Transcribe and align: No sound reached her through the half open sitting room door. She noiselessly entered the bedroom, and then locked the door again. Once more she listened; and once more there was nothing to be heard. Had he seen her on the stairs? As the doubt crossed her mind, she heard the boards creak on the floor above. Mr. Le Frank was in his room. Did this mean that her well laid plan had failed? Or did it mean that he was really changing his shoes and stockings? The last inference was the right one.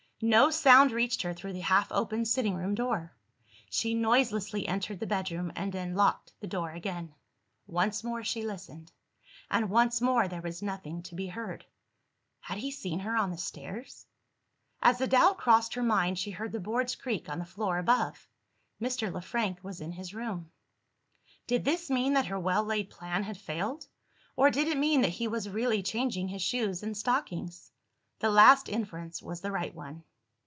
No 0.23 0.51
sound 0.51 0.91
reached 0.91 1.23
her 1.23 1.33
through 1.33 1.53
the 1.53 1.61
half 1.61 1.91
open 1.91 2.25
sitting 2.25 2.53
room 2.53 2.75
door. 2.75 3.11
She 3.71 3.95
noiselessly 3.95 4.67
entered 4.67 4.99
the 4.99 5.07
bedroom, 5.07 5.51
and 5.55 5.73
then 5.73 5.95
locked 5.95 6.33
the 6.39 6.45
door 6.45 6.69
again. 6.73 7.15
Once 7.65 8.03
more 8.03 8.23
she 8.23 8.45
listened; 8.45 8.91
and 9.49 9.71
once 9.71 9.99
more 9.99 10.27
there 10.27 10.43
was 10.43 10.61
nothing 10.61 11.01
to 11.01 11.15
be 11.15 11.25
heard. 11.25 11.65
Had 12.39 12.59
he 12.59 12.69
seen 12.69 12.99
her 12.99 13.15
on 13.15 13.31
the 13.31 13.37
stairs? 13.39 14.05
As 14.79 14.99
the 14.99 15.07
doubt 15.07 15.39
crossed 15.39 15.73
her 15.73 15.81
mind, 15.81 16.19
she 16.19 16.29
heard 16.29 16.51
the 16.51 16.59
boards 16.59 16.93
creak 16.93 17.27
on 17.27 17.39
the 17.39 17.43
floor 17.43 17.79
above. 17.79 18.29
Mr. 18.79 19.11
Le 19.11 19.23
Frank 19.23 19.63
was 19.63 19.81
in 19.81 19.91
his 19.93 20.13
room. 20.13 20.51
Did 21.47 21.65
this 21.65 21.89
mean 21.89 22.13
that 22.13 22.27
her 22.27 22.39
well 22.39 22.63
laid 22.63 22.91
plan 22.91 23.23
had 23.23 23.37
failed? 23.39 23.87
Or 24.35 24.51
did 24.51 24.67
it 24.67 24.77
mean 24.77 25.01
that 25.01 25.07
he 25.13 25.27
was 25.27 25.49
really 25.49 25.81
changing 25.81 26.27
his 26.27 26.43
shoes 26.43 26.83
and 26.83 26.95
stockings? 26.95 27.71
The 28.19 28.29
last 28.29 28.69
inference 28.69 29.23
was 29.23 29.41
the 29.41 29.51
right 29.51 29.73
one. 29.73 30.03